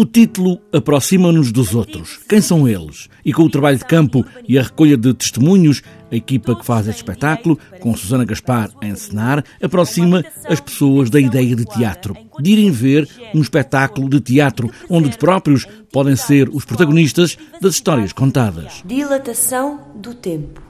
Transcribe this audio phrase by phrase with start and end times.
[0.00, 2.20] O título aproxima-nos dos outros.
[2.28, 3.08] Quem são eles?
[3.24, 6.86] E com o trabalho de campo e a recolha de testemunhos, a equipa que faz
[6.86, 12.16] este espetáculo, com Susana Gaspar a encenar, aproxima as pessoas da ideia de teatro.
[12.38, 17.74] De irem ver um espetáculo de teatro, onde de próprios podem ser os protagonistas das
[17.74, 18.84] histórias contadas.
[18.84, 20.62] Dilatação do tempo.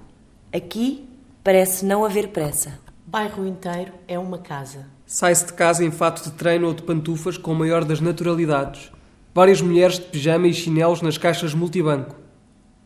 [0.51, 1.05] Aqui
[1.45, 2.79] parece não haver pressa.
[3.07, 4.87] Bairro inteiro é uma casa.
[5.05, 8.91] Sai-se de casa em fato de treino ou de pantufas com a maior das naturalidades.
[9.35, 12.17] Várias mulheres de pijama e chinelos nas caixas multibanco.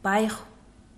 [0.03, 0.43] Bairro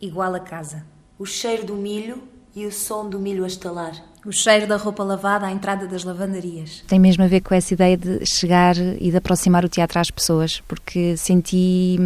[0.01, 0.85] igual a casa.
[1.19, 2.23] O cheiro do milho
[2.55, 4.14] e o som do milho a estalar.
[4.27, 6.83] O cheiro da roupa lavada à entrada das lavandarias.
[6.87, 10.11] Tem mesmo a ver com essa ideia de chegar e de aproximar o teatro às
[10.11, 11.99] pessoas, porque senti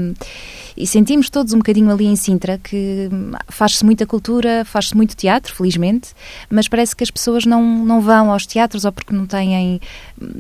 [0.77, 3.09] e sentimos todos um bocadinho ali em Sintra que
[3.49, 6.11] faz-se muita cultura, faz-se muito teatro, felizmente,
[6.49, 9.81] mas parece que as pessoas não, não vão aos teatros ou porque não têm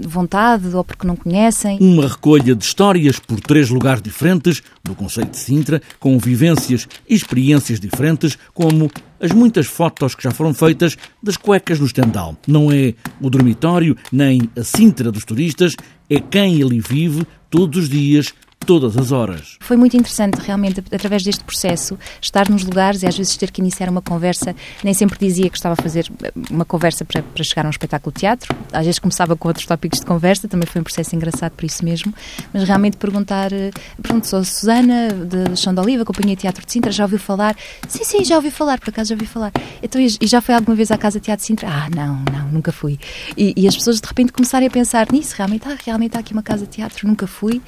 [0.06, 1.78] vontade ou porque não conhecem.
[1.80, 7.14] Uma recolha de histórias por três lugares diferentes do Conceito de Sintra, com vivências e
[7.14, 12.36] experiências diferentes, como as muitas fotos que já foram feitas das cuecas no estendal.
[12.46, 15.74] Não é o dormitório, nem a Sintra dos turistas,
[16.08, 18.32] é quem ali vive todos os dias,
[18.68, 19.56] todas as horas.
[19.60, 23.62] Foi muito interessante, realmente, através deste processo, estar nos lugares e às vezes ter que
[23.62, 24.54] iniciar uma conversa.
[24.84, 26.06] Nem sempre dizia que estava a fazer
[26.50, 28.54] uma conversa para, para chegar a um espetáculo de teatro.
[28.70, 31.82] Às vezes começava com outros tópicos de conversa, também foi um processo engraçado por isso
[31.82, 32.12] mesmo.
[32.52, 33.70] Mas realmente perguntar, eh,
[34.02, 37.56] pronto, sou Susana, de Chão de Oliva, Companhia de Teatro de Sintra, já ouviu falar?
[37.88, 39.50] Sim, sim, já ouvi falar, por acaso já ouvi falar.
[39.82, 41.68] Então, e já foi alguma vez à Casa Teatro de Sintra?
[41.70, 42.98] Ah, não, não, nunca fui.
[43.34, 46.34] E, e as pessoas de repente começarem a pensar nisso, realmente, ah, realmente há aqui
[46.34, 47.62] uma Casa de Teatro, nunca fui.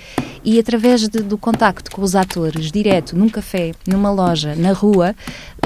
[0.44, 5.14] E através de, do contacto com os atores, direto, num café, numa loja, na rua,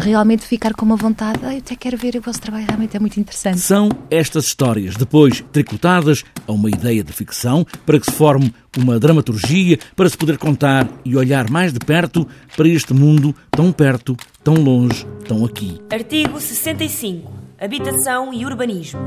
[0.00, 3.00] realmente ficar com uma vontade, ah, eu até quero ver o vosso trabalho, realmente é
[3.00, 3.58] muito interessante.
[3.58, 8.98] São estas histórias, depois tricotadas a uma ideia de ficção, para que se forme uma
[8.98, 14.16] dramaturgia, para se poder contar e olhar mais de perto para este mundo tão perto,
[14.42, 15.80] tão longe, tão aqui.
[15.90, 17.32] Artigo 65.
[17.58, 19.00] Habitação e urbanismo.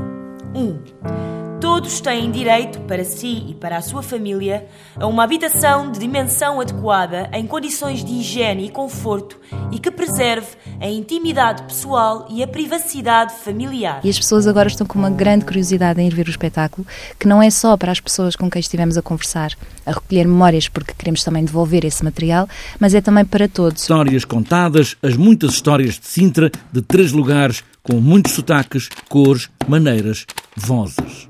[0.54, 1.37] 1.
[1.70, 6.62] Todos têm direito, para si e para a sua família, a uma habitação de dimensão
[6.62, 9.38] adequada, em condições de higiene e conforto
[9.70, 10.46] e que preserve
[10.80, 14.00] a intimidade pessoal e a privacidade familiar.
[14.02, 16.86] E as pessoas agora estão com uma grande curiosidade em ir ver o espetáculo,
[17.20, 19.52] que não é só para as pessoas com quem estivemos a conversar,
[19.84, 22.48] a recolher memórias, porque queremos também devolver esse material,
[22.80, 23.82] mas é também para todos.
[23.82, 30.26] Histórias contadas, as muitas histórias de Sintra, de três lugares, com muitos sotaques, cores, maneiras,
[30.56, 31.27] vozes.